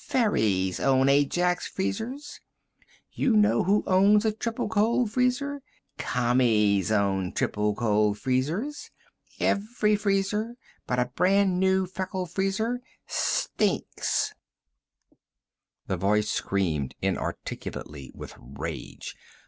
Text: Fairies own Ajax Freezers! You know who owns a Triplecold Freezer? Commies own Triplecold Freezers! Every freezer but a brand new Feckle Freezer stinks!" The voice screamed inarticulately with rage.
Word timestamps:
Fairies 0.03 0.79
own 0.79 1.07
Ajax 1.09 1.67
Freezers! 1.67 2.39
You 3.11 3.35
know 3.35 3.63
who 3.65 3.83
owns 3.85 4.25
a 4.25 4.31
Triplecold 4.31 5.11
Freezer? 5.11 5.61
Commies 5.99 6.91
own 6.91 7.33
Triplecold 7.33 8.17
Freezers! 8.17 8.89
Every 9.39 9.95
freezer 9.95 10.55
but 10.87 10.97
a 10.97 11.05
brand 11.05 11.59
new 11.59 11.85
Feckle 11.85 12.25
Freezer 12.25 12.81
stinks!" 13.05 14.33
The 15.85 15.97
voice 15.97 16.31
screamed 16.31 16.95
inarticulately 17.03 18.11
with 18.15 18.33
rage. 18.39 19.15